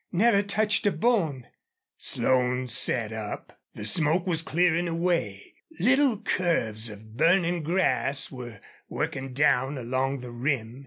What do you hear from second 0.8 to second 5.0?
a bone!" Slone sat up. The smoke was clearing